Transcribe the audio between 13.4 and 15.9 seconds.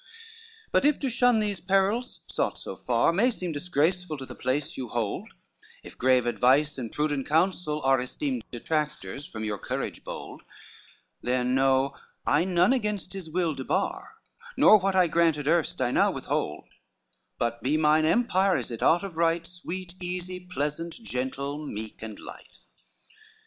debar, Nor what I granted erst